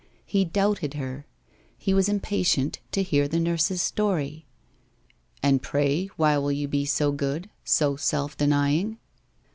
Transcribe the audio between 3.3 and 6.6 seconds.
nurse's story.' And pray why will